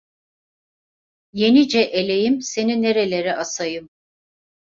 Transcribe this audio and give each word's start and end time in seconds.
Yenice 1.33 1.79
eleğim, 1.81 2.41
seni 2.41 2.81
nerelere 2.81 3.35
asayım? 3.35 3.89